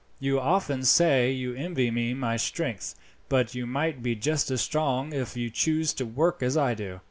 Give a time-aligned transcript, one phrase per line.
[0.19, 2.95] You often say you envy me my strength,
[3.29, 6.99] but you might be just as strong if you chose to work as I do.